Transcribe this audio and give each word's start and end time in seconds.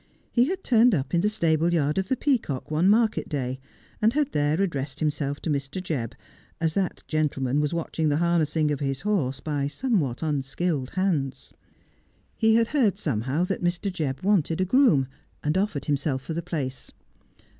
He 0.31 0.45
had 0.45 0.63
turned 0.63 0.95
up 0.95 1.13
in 1.13 1.21
the 1.21 1.29
stable 1.29 1.71
yard 1.71 1.99
of 1.99 2.07
the 2.07 2.17
Peacock 2.17 2.71
one 2.71 2.89
market 2.89 3.29
day, 3.29 3.59
and 4.01 4.13
had 4.13 4.31
there 4.31 4.59
addressed 4.59 4.99
himself 4.99 5.39
to 5.41 5.49
Mr. 5.51 5.79
Jebb, 5.79 6.13
as 6.59 6.73
that 6.73 7.03
gentleman 7.07 7.61
was 7.61 7.71
watching 7.71 8.09
the 8.09 8.17
harnessing 8.17 8.71
of 8.71 8.79
his 8.79 9.01
horse 9.01 9.41
by 9.41 9.67
some 9.67 9.99
what 9.99 10.23
unskilled 10.23 10.89
hands. 10.95 11.53
He 12.35 12.55
had 12.55 12.69
heard 12.69 12.97
somehow 12.97 13.43
that 13.43 13.63
Mr. 13.63 13.91
Jebb 13.93 14.23
wanted 14.23 14.59
a 14.59 14.65
groom, 14.65 15.05
and 15.43 15.55
offered 15.55 15.85
himself 15.85 16.23
for 16.23 16.33
the 16.33 16.41
place. 16.41 16.91